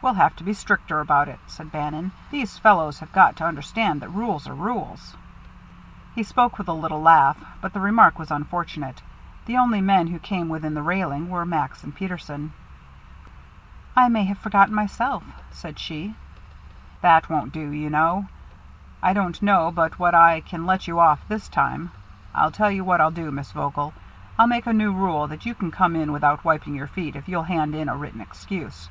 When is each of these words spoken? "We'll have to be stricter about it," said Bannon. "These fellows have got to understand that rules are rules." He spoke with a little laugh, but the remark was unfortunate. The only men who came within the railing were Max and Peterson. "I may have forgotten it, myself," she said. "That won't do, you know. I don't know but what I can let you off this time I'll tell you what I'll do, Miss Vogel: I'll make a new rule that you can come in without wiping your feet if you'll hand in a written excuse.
"We'll 0.00 0.14
have 0.14 0.36
to 0.36 0.44
be 0.44 0.52
stricter 0.54 1.00
about 1.00 1.26
it," 1.26 1.40
said 1.48 1.72
Bannon. 1.72 2.12
"These 2.30 2.58
fellows 2.58 3.00
have 3.00 3.10
got 3.10 3.34
to 3.38 3.44
understand 3.44 4.00
that 4.00 4.08
rules 4.10 4.46
are 4.46 4.54
rules." 4.54 5.16
He 6.14 6.22
spoke 6.22 6.56
with 6.56 6.68
a 6.68 6.72
little 6.72 7.02
laugh, 7.02 7.36
but 7.60 7.72
the 7.72 7.80
remark 7.80 8.16
was 8.16 8.30
unfortunate. 8.30 9.02
The 9.46 9.56
only 9.56 9.80
men 9.80 10.06
who 10.06 10.20
came 10.20 10.48
within 10.48 10.74
the 10.74 10.82
railing 10.84 11.28
were 11.28 11.44
Max 11.44 11.82
and 11.82 11.92
Peterson. 11.92 12.52
"I 13.96 14.08
may 14.08 14.22
have 14.26 14.38
forgotten 14.38 14.72
it, 14.72 14.76
myself," 14.82 15.24
she 15.50 16.14
said. 16.14 16.14
"That 17.00 17.28
won't 17.28 17.52
do, 17.52 17.70
you 17.70 17.90
know. 17.90 18.28
I 19.02 19.12
don't 19.14 19.42
know 19.42 19.72
but 19.72 19.98
what 19.98 20.14
I 20.14 20.42
can 20.42 20.64
let 20.64 20.86
you 20.86 21.00
off 21.00 21.26
this 21.26 21.48
time 21.48 21.90
I'll 22.36 22.52
tell 22.52 22.70
you 22.70 22.84
what 22.84 23.00
I'll 23.00 23.10
do, 23.10 23.32
Miss 23.32 23.50
Vogel: 23.50 23.94
I'll 24.38 24.46
make 24.46 24.68
a 24.68 24.72
new 24.72 24.92
rule 24.92 25.26
that 25.26 25.44
you 25.44 25.56
can 25.56 25.72
come 25.72 25.96
in 25.96 26.12
without 26.12 26.44
wiping 26.44 26.76
your 26.76 26.86
feet 26.86 27.16
if 27.16 27.26
you'll 27.28 27.42
hand 27.42 27.74
in 27.74 27.88
a 27.88 27.96
written 27.96 28.20
excuse. 28.20 28.88